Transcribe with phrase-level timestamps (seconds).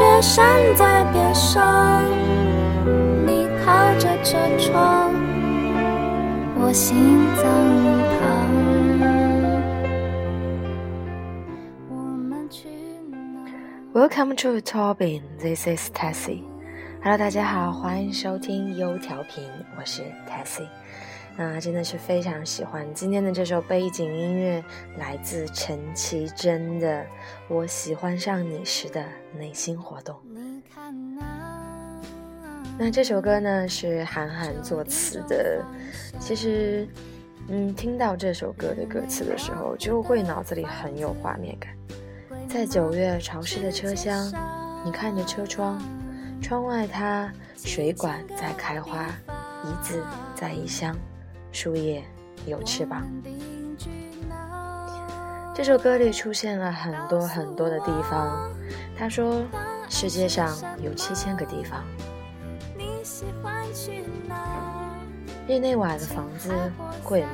[0.00, 2.02] 雪山在边上，
[3.26, 5.12] 你靠着车窗，
[6.58, 7.44] 我心脏
[8.16, 8.18] 旁。
[11.90, 11.96] 我
[12.30, 12.70] 们去
[13.10, 13.18] 哪
[13.92, 16.44] ？Welcome to Tobin, this is Tessie.
[17.02, 19.44] Hello，大家好，欢迎收听优调频，
[19.78, 20.79] 我是 Tessie。
[21.36, 24.62] 那真的是非常喜欢今天的这首背景音乐，
[24.98, 27.02] 来自陈绮贞的
[27.48, 29.04] 《我喜欢上你时的
[29.38, 30.14] 内心活动》。
[32.78, 32.90] 那？
[32.90, 35.62] 这首歌呢是韩寒作词的，
[36.18, 36.88] 其实，
[37.48, 41.70] 嗯，听到这首歌的歌词的时候，就会脑子里很有画面感。
[42.48, 44.32] 在九月潮湿的车厢，
[44.82, 45.78] 你看着车窗，
[46.40, 49.06] 窗外它水管在开花，
[49.62, 50.02] 椅子
[50.34, 50.96] 在异乡，
[51.52, 52.02] 树叶
[52.46, 53.06] 有翅膀。
[55.54, 58.50] 这首歌里出现了很多很多的地方。
[58.96, 59.42] 他说，
[59.88, 61.82] 世界上有七千个地方。
[62.76, 64.36] 你喜欢去哪？
[65.48, 66.52] 日内瓦的房子
[67.02, 67.30] 贵吗？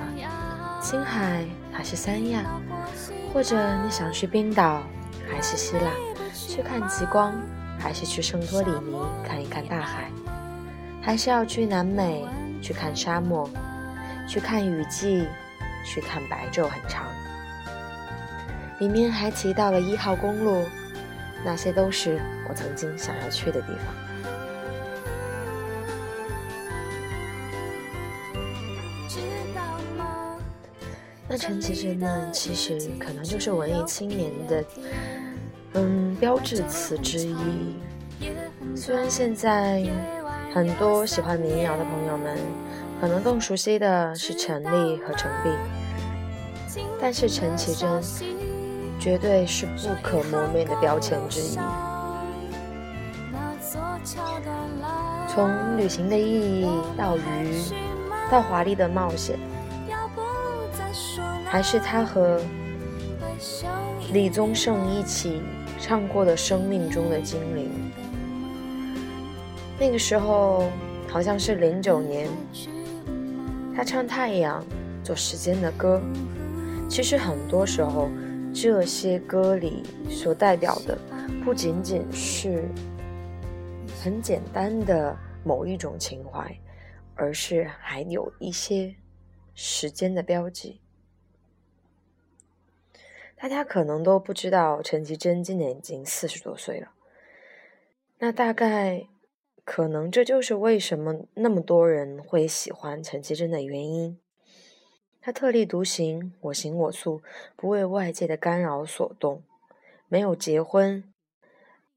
[0.80, 2.44] 青海还是三亚？
[3.34, 4.82] 或者你想去冰岛
[5.30, 5.90] 还是希腊？
[6.32, 7.34] 去看极光
[7.78, 10.10] 还是去圣托里尼看一看大海？
[11.02, 12.26] 还是要去南美
[12.62, 13.48] 去看沙漠，
[14.26, 15.26] 去看雨季，
[15.84, 17.06] 去看白昼很长？
[18.78, 20.64] 里面还提到了一号公路，
[21.44, 23.94] 那些都是我曾经想要去的地方。
[31.28, 32.30] 那陈绮贞呢？
[32.32, 34.64] 其实可能就是文艺青年的，
[35.72, 37.76] 嗯，标志词之一。
[38.76, 39.84] 虽然现在
[40.54, 42.38] 很多喜欢民谣的朋友们，
[43.00, 45.50] 可能更熟悉的是陈粒和陈碧，
[47.00, 48.02] 但是陈绮贞
[48.98, 51.58] 绝对是不可磨灭的标签之一。
[55.28, 57.22] 从旅行的意义到鱼，
[58.30, 59.38] 到华丽的冒险，
[61.44, 62.40] 还是他和
[64.12, 65.42] 李宗盛一起
[65.78, 67.66] 唱过的《生命中的精灵》。
[69.78, 70.70] 那个时候
[71.06, 72.30] 好像是零九年，
[73.76, 74.64] 他唱太阳
[75.04, 76.00] 做时间的歌。
[76.88, 78.08] 其实很多时候，
[78.54, 80.96] 这些歌里所代表的
[81.44, 82.64] 不仅仅是
[84.02, 86.58] 很简单的某一种情怀，
[87.14, 88.96] 而是还有一些
[89.54, 90.80] 时间的标记。
[93.36, 96.92] 大家可能都不知道，陈绮贞今年已经四十多岁了。
[98.20, 99.06] 那大概，
[99.66, 104.16] 可能这就是为什么那么多人会喜欢陈绮贞的原因。
[105.20, 107.20] 她特立独行，我行我素，
[107.56, 109.42] 不为外界的干扰所动，
[110.06, 111.02] 没有结婚，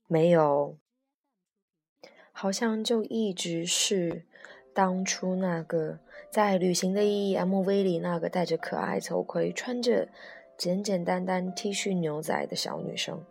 [0.08, 0.78] 没有，
[2.32, 4.26] 好像就一直是
[4.74, 6.00] 当初那个
[6.32, 10.10] 在《旅行的意义》MV 里那个戴着可爱头盔、穿着
[10.58, 13.24] 简简单单 T 恤牛仔的小女生。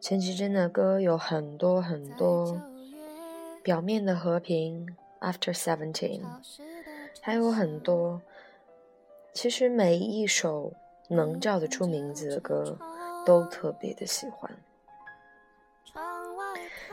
[0.00, 2.60] 陈绮贞的歌有很多很多，
[3.68, 6.22] 表面的和平，After Seventeen，
[7.20, 8.22] 还有很多。
[9.34, 10.72] 其实每一首
[11.10, 12.78] 能叫得出名字的歌，
[13.26, 14.50] 都特别的喜欢。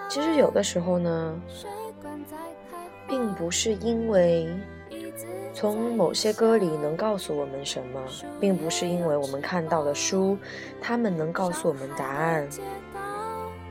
[0.10, 1.42] 其实有的时候呢，
[3.08, 4.46] 并不是因为
[5.54, 8.04] 从某些歌里能告诉我们什么，
[8.38, 10.38] 并不是因为我们看到的书，
[10.82, 12.46] 他们能告诉我们答案。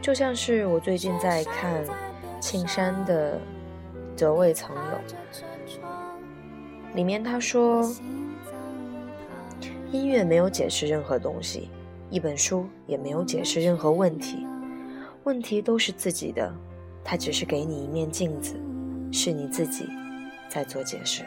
[0.01, 1.85] 就像是我最近在看
[2.45, 3.41] 庆山的
[4.21, 4.83] 《得未曾有》，
[6.95, 7.91] 里面他说。
[9.91, 11.71] 音乐没有解释任何东西，
[12.11, 14.47] 一本书也没有解释任何问题，
[15.23, 16.53] 问题都是自己的，
[17.03, 18.55] 它只是给你一面镜子，
[19.11, 19.89] 是你自己
[20.51, 21.25] 在做解释。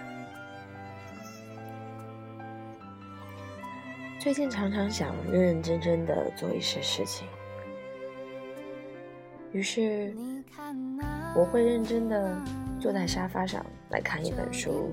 [4.19, 7.25] 最近常常想认认真真的做一些事情，
[9.57, 10.13] 于是
[11.35, 12.37] 我会认真的
[12.79, 14.91] 坐在沙发上来看一本书。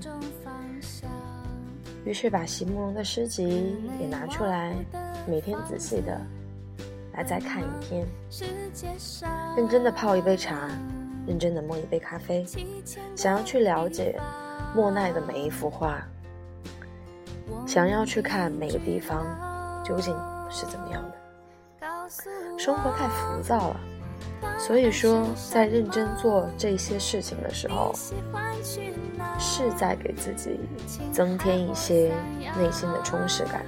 [2.03, 4.73] 于是把席慕容的诗集也拿出来，
[5.27, 6.19] 每天仔细的
[7.13, 8.07] 来再看一篇，
[9.55, 10.67] 认真的泡一杯茶，
[11.27, 12.43] 认真的摸一杯咖啡，
[13.15, 14.19] 想要去了解
[14.75, 16.03] 莫奈的每一幅画，
[17.67, 19.23] 想要去看每个地方
[19.85, 20.11] 究竟
[20.49, 21.15] 是怎么样的。
[22.57, 23.79] 生活太浮躁了，
[24.57, 27.93] 所以说在认真做这些事情的时候，
[29.37, 30.59] 是在给自己
[31.11, 32.11] 增添一些
[32.57, 33.65] 内心的充实感。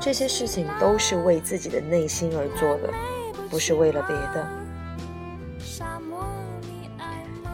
[0.00, 2.90] 这些事情都是为自己的内心而做的，
[3.50, 4.48] 不是为了别的。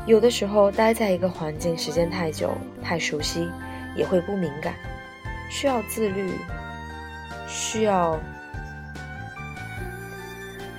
[0.06, 3.49] 有的时候待在一个环境时间太久、太熟悉，
[3.96, 4.75] 也会不敏感，
[5.50, 6.31] 需要自律，
[7.49, 8.17] 需要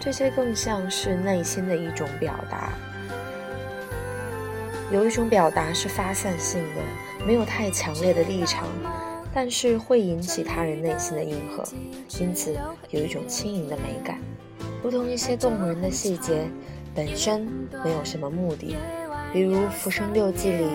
[0.07, 2.71] 这些更像是内心的一种表达。
[4.89, 8.69] 有一种表达是发散性的，没有太强烈的立场。
[9.33, 11.61] 但是会引起他人内心的应和，
[12.21, 12.57] 因此
[12.89, 14.17] 有一种轻盈的美感，
[14.81, 16.47] 如同一些动人的细节，
[16.95, 17.41] 本身
[17.83, 18.77] 没有什么目的，
[19.33, 20.65] 比如《浮生六记》里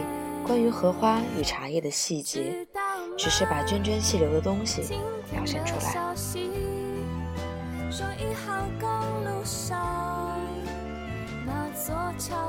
[0.46, 2.66] 关于荷花与茶叶的细节，
[3.16, 4.82] 只是把涓涓细流的东西
[5.30, 6.14] 表现出来。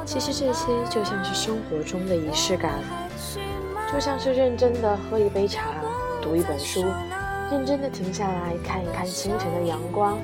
[0.06, 2.72] 其实这些就像是生活中的仪式感，
[3.92, 5.74] 就像是认真的喝一杯茶。
[6.22, 6.86] 读一本书，
[7.52, 10.18] 认真的停下来看一看清晨的阳光，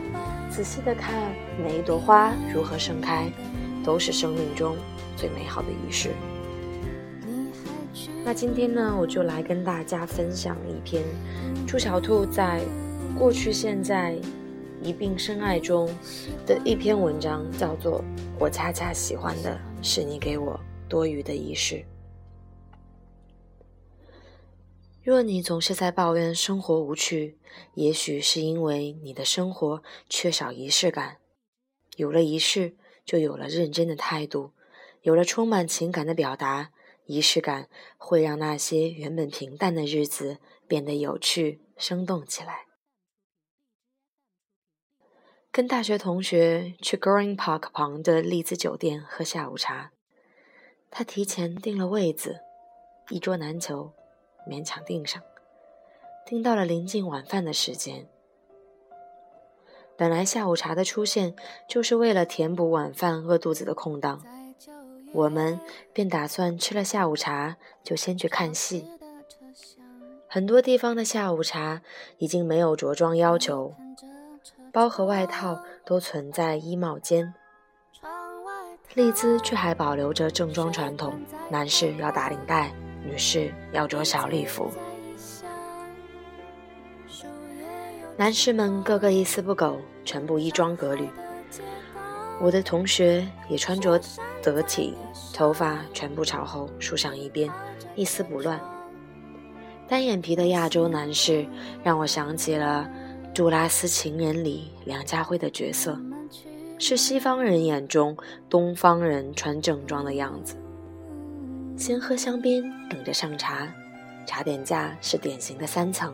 [0.49, 1.13] 仔细的看
[1.61, 3.29] 每一朵花如何盛开，
[3.83, 4.77] 都是生命中
[5.17, 6.11] 最美好的仪式。
[8.23, 11.03] 那今天呢，我就来跟大家分享一篇
[11.67, 12.61] 朱小兔在
[13.17, 14.15] 过去、现在
[14.81, 15.87] 一并深爱中
[16.45, 18.01] 的一篇文章，叫做
[18.39, 21.75] 《我恰恰喜欢的是你给我多余的仪式》。
[25.03, 27.37] 若你总是在抱怨生活无趣，
[27.73, 31.17] 也许是因为你的生活缺少仪式感。
[31.95, 34.51] 有了仪式，就有了认真的态度，
[35.01, 36.71] 有了充满情感的表达。
[37.05, 37.67] 仪式感
[37.97, 40.37] 会让那些原本平淡的日子
[40.67, 42.68] 变得有趣、生动起来。
[45.51, 49.91] 跟大学同学去 Green Park 旁的丽兹酒店喝下午茶，
[50.91, 52.41] 他提前订了位子，
[53.09, 53.91] 一桌难求。
[54.47, 55.21] 勉强订上，
[56.25, 58.07] 订到了临近晚饭的时间。
[59.97, 61.35] 本来下午茶的出现
[61.67, 64.23] 就是为了填补晚饭饿肚子的空档，
[65.13, 65.59] 我们
[65.93, 68.87] 便打算吃了下午茶就先去看戏。
[70.27, 71.81] 很多地方的下午茶
[72.17, 73.75] 已经没有着装要求，
[74.71, 77.33] 包和外套都存在衣帽间，
[78.93, 81.19] 丽兹却还保留着正装传统，
[81.49, 82.71] 男士要打领带。
[83.01, 84.69] 女士要着小礼服，
[88.17, 91.09] 男士们个个一丝不苟，全部衣装革履。
[92.41, 93.99] 我的同学也穿着
[94.43, 94.95] 得体，
[95.33, 97.49] 头发全部朝后梳向一边，
[97.95, 98.59] 一丝不乱。
[99.87, 101.47] 单眼皮的亚洲男士
[101.81, 102.87] 让我想起了
[103.39, 105.97] 《杜拉斯情人》里梁家辉的角色，
[106.77, 108.17] 是西方人眼中
[108.49, 110.57] 东方人穿正装的样子。
[111.77, 113.73] 先喝香槟，等着上茶。
[114.25, 116.13] 茶点架是典型的三层，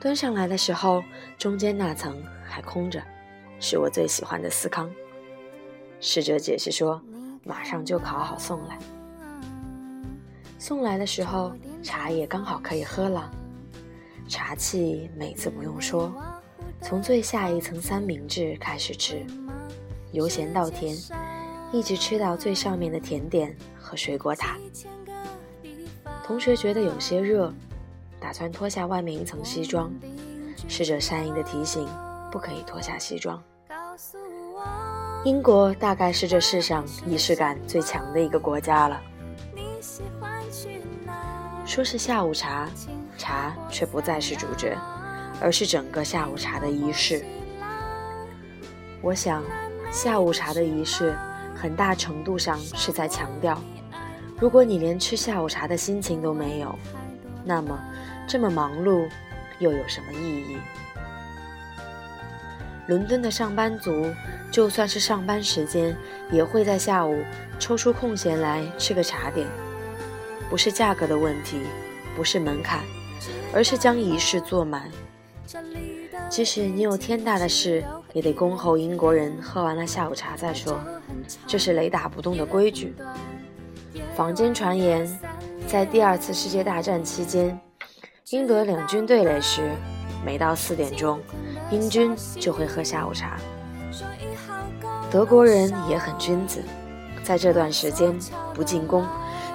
[0.00, 1.04] 端上来的时候，
[1.38, 3.00] 中间那层还空着，
[3.60, 4.90] 是我最喜欢的司康。
[6.00, 7.00] 侍者解释说，
[7.44, 8.76] 马上就烤好送来。
[10.58, 13.30] 送来的时候，茶也刚好可以喝了。
[14.28, 16.12] 茶气每次不用说，
[16.80, 19.24] 从最下一层三明治开始吃，
[20.12, 20.96] 由咸到甜。
[21.72, 24.56] 一直吃到最上面的甜点和水果塔。
[26.24, 27.52] 同学觉得有些热，
[28.20, 29.92] 打算脱下外面一层西装。
[30.68, 31.84] 侍者善意的提醒，
[32.30, 33.42] 不可以脱下西装。
[35.24, 39.02] 英国大概是这世上仪式感最强的一个国家了。
[41.66, 42.70] 说是下午茶，
[43.16, 44.76] 茶却不再是主角，
[45.40, 47.24] 而是整个下午茶的仪式。
[49.00, 49.42] 我想，
[49.90, 51.14] 下午茶的仪式。
[51.56, 53.58] 很大程度上是在强调，
[54.38, 56.76] 如果你连吃下午茶的心情都没有，
[57.42, 57.78] 那么
[58.26, 59.08] 这么忙碌
[59.60, 60.58] 又有什么意义？
[62.86, 64.12] 伦敦的上班族，
[64.50, 65.96] 就算是上班时间，
[66.30, 67.24] 也会在下午
[67.58, 69.46] 抽出空闲来吃个茶点，
[70.50, 71.62] 不是价格的问题，
[72.14, 72.80] 不是门槛，
[73.54, 74.90] 而是将仪式做满。
[76.28, 80.80] 即使你有天大的事，也得恭候英国人喝完了下午茶再说。
[81.46, 82.94] 这是雷打不动的规矩。
[84.16, 85.08] 坊间传言，
[85.68, 87.58] 在第二次世界大战期间，
[88.30, 89.70] 英德两军对垒时，
[90.24, 91.20] 每到四点钟，
[91.70, 93.36] 英军就会喝下午茶。
[95.10, 96.60] 德国人也很君子，
[97.22, 98.18] 在这段时间
[98.52, 99.06] 不进攻，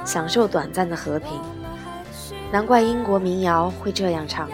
[0.06, 1.42] 享受短暂的和平。
[2.52, 4.50] 难怪英国民谣会这样唱：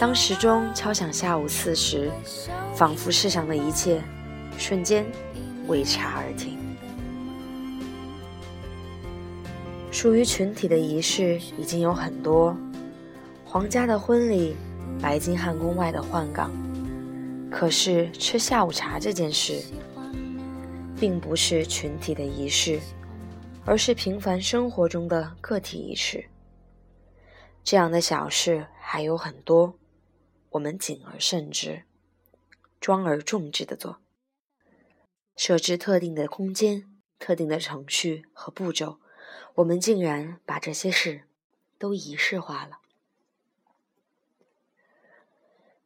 [0.00, 2.10] 当时钟敲响下午四时，
[2.74, 4.02] 仿佛世上的一切
[4.58, 5.06] 瞬间
[5.68, 6.58] 为茶而停。
[9.92, 12.56] 属于群体的仪式已经有很多，
[13.44, 14.56] 皇家的婚礼，
[15.00, 16.50] 白金汉宫外的换岗。
[17.52, 19.62] 可是吃下午茶这件事，
[20.98, 22.80] 并不是群体的仪式，
[23.64, 26.24] 而是平凡生活中的个体仪式。
[27.64, 29.78] 这样的小事还有很多，
[30.50, 31.84] 我们谨而慎之，
[32.78, 34.02] 庄而重之的做。
[35.34, 38.98] 设置特定的空间、特定的程序和步骤，
[39.54, 41.22] 我们竟然把这些事
[41.78, 42.80] 都仪式化了。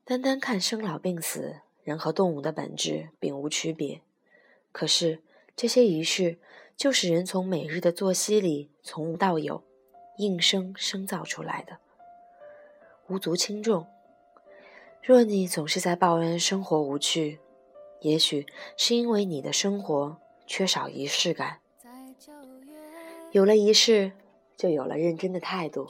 [0.04, 4.02] 单单看生老病死，人和动物的本质并无区别。
[4.72, 5.22] 可是
[5.54, 6.40] 这些仪式，
[6.76, 9.62] 就是人从每日的作息里从无到有，
[10.18, 11.78] 应声生造出来的，
[13.06, 13.86] 无足轻重。
[15.02, 17.40] 若你总是在抱怨生活无趣，
[18.00, 18.46] 也许
[18.76, 21.60] 是因为你的生活缺少仪式感。
[23.30, 24.12] 有了仪式，
[24.56, 25.88] 就有了认真的态度，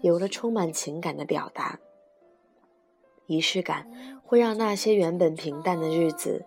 [0.00, 1.78] 有了充满情感的表达。
[3.26, 6.44] 仪式感会让那些原本平淡的日子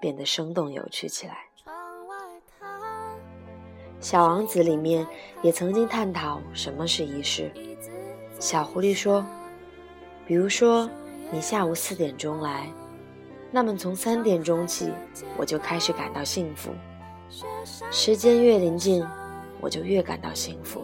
[0.00, 1.34] 变得生动有趣起来。
[4.04, 5.06] 《小王子》里面
[5.40, 7.50] 也曾经探讨什么是仪式。
[8.38, 9.24] 小狐狸说
[10.28, 10.90] ：“比如说，
[11.30, 12.68] 你下午四点钟来，
[13.50, 14.92] 那么从三点钟起，
[15.38, 16.70] 我就开始感到幸福。
[17.90, 19.02] 时间越临近，
[19.58, 20.82] 我就越感到幸福。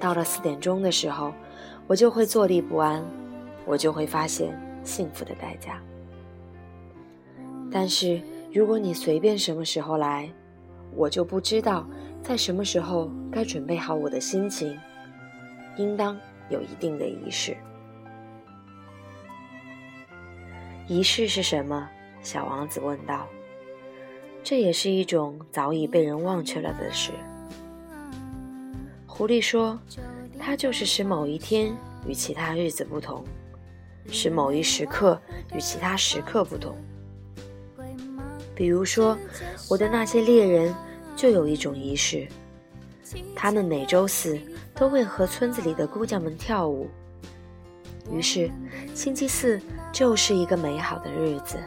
[0.00, 1.34] 到了四点钟的时候，
[1.86, 3.04] 我就会坐立不安。”
[3.66, 5.78] 我就会发现幸福的代价。
[7.70, 8.18] 但是
[8.50, 10.32] 如果你随便什么时候来，
[10.98, 11.88] 我就不知道
[12.24, 14.76] 在什么时候该准备好我的心情，
[15.76, 16.18] 应当
[16.50, 17.56] 有一定的仪式。
[20.88, 21.88] 仪式是什么？
[22.20, 23.28] 小王子问道。
[24.42, 27.12] 这也是一种早已被人忘却了的事。
[29.06, 29.78] 狐狸说
[30.36, 31.72] ：“它就是使某一天
[32.08, 33.24] 与其他日子不同。”
[34.10, 35.20] 使某一时刻
[35.54, 36.76] 与其他时刻不同。
[38.54, 39.16] 比如说，
[39.68, 40.74] 我的那些猎人
[41.18, 42.28] 就有一种仪式，
[43.34, 44.38] 他们每周四
[44.72, 46.88] 都会和村子里的姑娘们跳舞。
[48.08, 48.48] 于是，
[48.94, 49.60] 星期四
[49.92, 51.58] 就是一个美好的日子，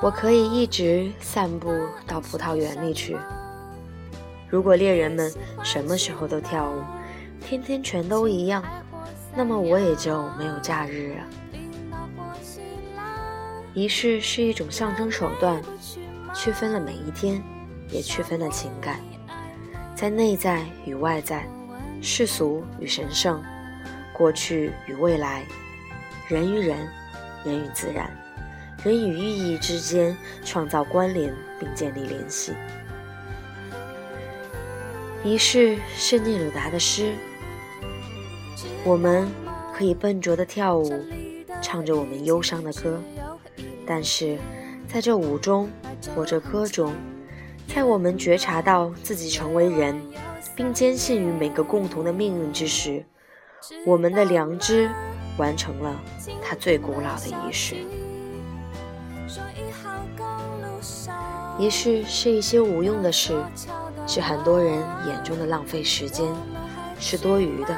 [0.00, 1.70] 我可以一直散步
[2.06, 3.18] 到葡萄园里去。
[4.48, 5.30] 如果猎人们
[5.62, 6.82] 什么时候都跳舞，
[7.42, 8.64] 天天全都一样。
[9.36, 11.24] 那么我也就没有假日了。
[13.74, 15.62] 仪式是一种象征手段，
[16.32, 17.42] 区分了每一天，
[17.90, 19.00] 也区分了情感，
[19.94, 21.48] 在内在与外在，
[22.00, 23.42] 世俗与神圣，
[24.12, 25.44] 过去与未来，
[26.28, 26.88] 人与人，
[27.44, 28.10] 人与自然，
[28.84, 32.52] 人与意义之间创造关联并建立联系。
[35.22, 37.14] 仪式是聂鲁达的诗。
[38.84, 39.26] 我们
[39.74, 41.02] 可以笨拙地跳舞，
[41.62, 43.00] 唱着我们忧伤的歌，
[43.86, 44.36] 但是
[44.86, 45.70] 在这舞中
[46.14, 46.92] 或者歌中，
[47.66, 50.00] 在我们觉察到自己成为人，
[50.54, 53.04] 并坚信于每个共同的命运之时，
[53.84, 54.88] 我们的良知
[55.36, 56.00] 完成了
[56.42, 57.76] 它最古老的仪式。
[61.58, 63.42] 仪式是一些无用的事，
[64.06, 64.74] 是很多人
[65.06, 66.26] 眼中的浪费时间，
[66.98, 67.76] 是多余的。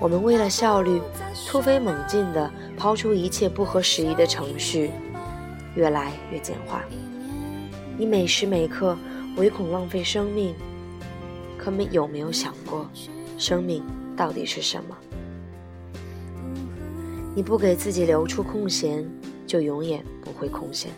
[0.00, 1.00] 我们为了效率，
[1.46, 4.90] 突飞猛进地抛出一切不合时宜的程序，
[5.74, 6.82] 越来越简化。
[7.96, 8.98] 你每时每刻
[9.36, 10.52] 唯恐浪费生命，
[11.56, 12.90] 可没有没有想过，
[13.38, 13.84] 生命
[14.16, 14.96] 到底是什么？
[17.36, 19.08] 你不给自己留出空闲，
[19.46, 20.90] 就永远不会空闲。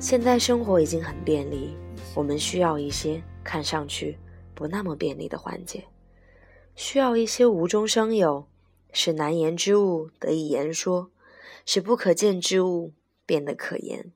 [0.00, 1.76] 现在生活已经很便利，
[2.14, 4.18] 我们需要一些看上去
[4.56, 5.84] 不那么便利的环节。
[6.74, 8.46] 需要一些无中生有，
[8.92, 11.10] 使难言之物得以言说，
[11.64, 12.92] 使不可见之物
[13.24, 14.12] 变得可言，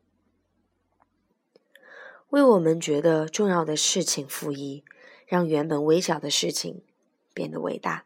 [2.30, 4.82] 为我们觉得重要的事情赋予，
[5.26, 6.82] 让原本微小的事情
[7.32, 8.04] 变得伟大。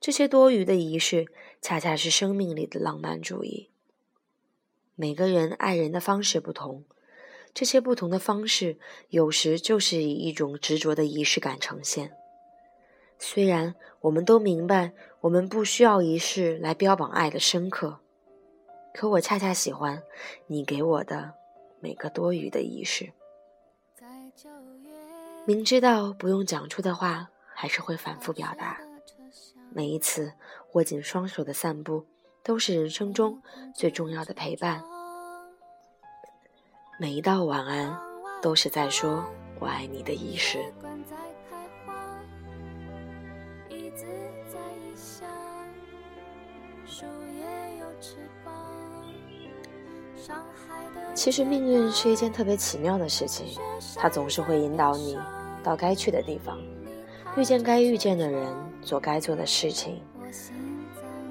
[0.00, 1.26] 这些多余的仪式，
[1.60, 3.68] 恰恰是生命里的浪漫主义。
[4.94, 6.84] 每个人爱人的方式不同，
[7.52, 8.78] 这些不同的方式，
[9.08, 12.12] 有时就是以一种执着的仪式感呈现。
[13.18, 14.92] 虽然我们都明白，
[15.22, 17.98] 我们不需要仪式来标榜爱的深刻，
[18.94, 20.02] 可我恰恰喜欢
[20.46, 21.34] 你给我的
[21.80, 23.12] 每个多余的仪式。
[25.46, 28.78] 明知道不用讲出的话，还是会反复表达。
[29.72, 30.32] 每一次
[30.74, 32.06] 握紧双手的散步，
[32.44, 33.42] 都是人生中
[33.74, 34.84] 最重要的陪伴。
[36.98, 37.98] 每一道晚安，
[38.42, 39.24] 都是在说
[39.58, 40.72] 我爱你的仪式。
[51.14, 53.46] 其实命运是一件特别奇妙的事情，
[53.96, 55.18] 它总是会引导你
[55.62, 56.58] 到该去的地方，
[57.36, 58.46] 遇见该遇见的人，
[58.80, 60.00] 做该做的事情。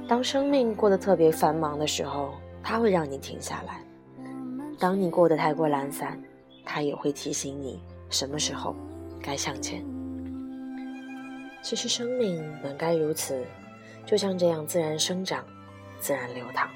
[0.07, 3.75] 当生命过得特别繁忙的时候，它会让你停下来；
[4.77, 6.21] 当你过得太过懒散，
[6.65, 8.75] 它也会提醒你什么时候
[9.21, 9.83] 该向前。
[11.61, 13.45] 其实生命本该如此，
[14.05, 15.43] 就像这样自然生长，
[15.99, 16.69] 自然流淌。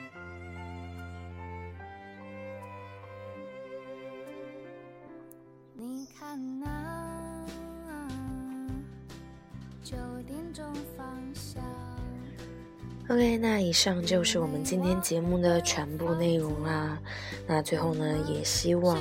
[13.10, 16.98] OK，那以上就是我们今天节目的全部内容啦。
[17.46, 18.98] 那最后呢，也希望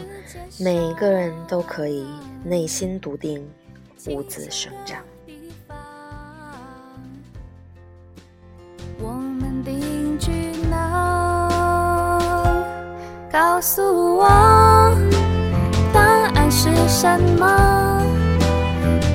[0.59, 2.05] 每个人都可以
[2.45, 3.49] 内心笃定，
[4.09, 4.99] 兀自生长。
[8.99, 10.33] 我们定居
[10.69, 11.49] 哪？
[13.31, 14.27] 告诉我，
[16.55, 18.05] 是什么？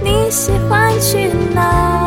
[0.04, 2.07] 你喜欢去哪？